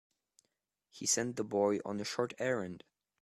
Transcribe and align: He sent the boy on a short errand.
He 0.89 1.05
sent 1.05 1.35
the 1.35 1.43
boy 1.43 1.77
on 1.85 1.99
a 1.99 2.03
short 2.03 2.33
errand. 2.39 2.83